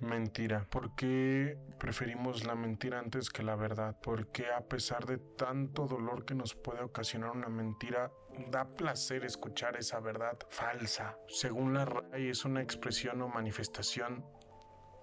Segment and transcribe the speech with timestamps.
[0.00, 0.66] Mentira.
[0.70, 3.98] ¿Por qué preferimos la mentira antes que la verdad?
[4.00, 8.10] ¿Por qué a pesar de tanto dolor que nos puede ocasionar una mentira,
[8.50, 11.16] da placer escuchar esa verdad falsa?
[11.28, 14.24] Según la RAI es una expresión o manifestación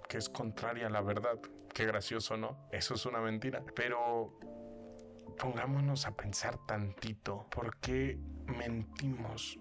[0.08, 1.40] que es contraria a la verdad.
[1.74, 2.68] Qué gracioso, ¿no?
[2.72, 3.64] Eso es una mentira.
[3.74, 4.38] Pero
[5.40, 7.48] pongámonos a pensar tantito.
[7.50, 9.58] ¿Por qué mentimos?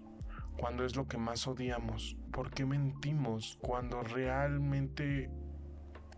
[0.57, 2.15] Cuando es lo que más odiamos?
[2.31, 5.29] ¿Por qué mentimos cuando realmente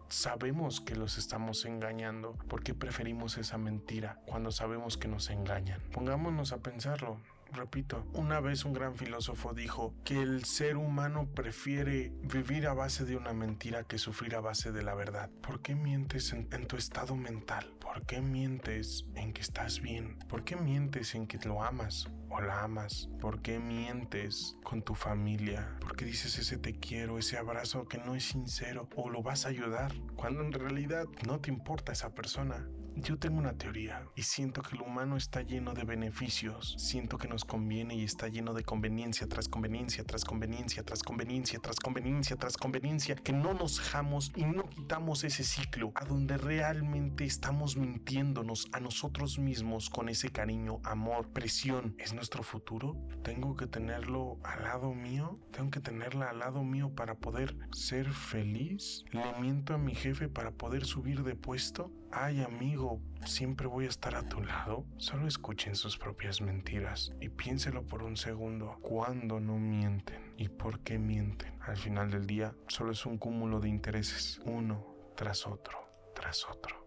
[0.10, 2.34] sabemos que los estamos engañando?
[2.48, 5.82] ¿Por qué preferimos esa mentira cuando sabemos que nos engañan?
[5.92, 7.18] Pongámonos a pensarlo.
[7.54, 13.06] Repito, una vez un gran filósofo dijo que el ser humano prefiere vivir a base
[13.06, 15.30] de una mentira que sufrir a base de la verdad.
[15.42, 17.72] ¿Por qué mientes en, tu estado mental?
[17.80, 20.18] ¿Por qué mientes en que estás bien?
[20.28, 23.08] ¿Por qué mientes en que lo amas o la amas?
[23.22, 25.78] ¿Por qué mientes con tu familia?
[25.80, 29.46] ¿Por qué dices ese te quiero, ese abrazo que no es sincero o lo vas
[29.46, 32.68] a ayudar cuando en realidad no te importa esa persona?
[32.96, 37.28] Yo tengo una teoría y siento que el humano está lleno de beneficios, siento que
[37.28, 42.38] nos conviene y está lleno de conveniencia tras conveniencia, tras conveniencia, tras conveniencia, tras conveniencia,
[42.38, 47.78] tras conveniencia, que no nos dejamos y no quitamos ese ciclo a donde realmente estamos
[47.78, 51.96] mintiéndonos a nosotros mismos con ese cariño, amor, presión.
[51.98, 52.96] ¿Es nuestro futuro?
[53.24, 55.40] ¿Tengo que tenerlo al lado mío?
[55.52, 59.04] ¿Tengo que tenerla al lado mío para poder ser feliz?
[59.12, 61.92] ¿Le miento a mi jefe para poder subir de puesto?
[62.12, 62.83] Ay amigo,
[63.26, 64.86] siempre voy a estar a tu lado.
[64.98, 68.78] Solo escuchen sus propias mentiras y piénselo por un segundo.
[68.82, 70.34] ¿Cuándo no mienten?
[70.38, 71.54] ¿Y por qué mienten?
[71.62, 75.78] Al final del día, solo es un cúmulo de intereses, uno tras otro,
[76.16, 76.83] tras otro.